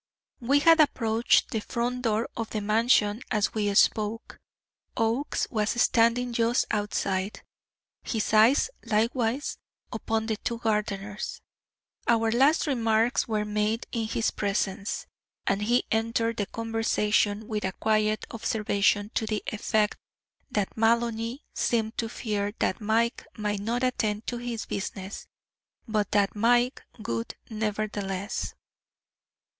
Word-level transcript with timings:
We 0.39 0.61
had 0.61 0.79
approached 0.79 1.51
the 1.51 1.59
front 1.59 2.01
door 2.01 2.27
of 2.35 2.49
the 2.49 2.59
Mansion 2.59 3.21
as 3.29 3.53
we 3.53 3.71
spoke. 3.75 4.39
Oakes 4.97 5.45
was 5.51 5.79
standing 5.79 6.33
just 6.33 6.65
outside, 6.71 7.43
his 8.01 8.33
eyes 8.33 8.71
likewise 8.83 9.59
upon 9.93 10.25
the 10.25 10.37
two 10.37 10.57
gardeners. 10.57 11.43
Our 12.07 12.31
last 12.31 12.65
remarks 12.65 13.27
were 13.27 13.45
made 13.45 13.85
in 13.91 14.07
his 14.07 14.31
presence, 14.31 15.05
and 15.45 15.61
he 15.61 15.83
entered 15.91 16.37
the 16.37 16.47
conversation 16.47 17.47
with 17.47 17.63
a 17.63 17.73
quiet 17.73 18.25
observation 18.31 19.11
to 19.13 19.27
the 19.27 19.43
effect 19.53 19.97
that 20.49 20.75
Maloney 20.75 21.43
seemed 21.53 21.95
to 21.99 22.09
fear 22.09 22.53
that 22.57 22.81
Mike 22.81 23.27
might 23.37 23.59
not 23.59 23.83
attend 23.83 24.25
to 24.25 24.37
his 24.37 24.65
business, 24.65 25.27
but 25.87 26.09
that 26.09 26.35
Mike 26.35 26.81
would, 26.97 27.35
nevertheless. 27.51 28.55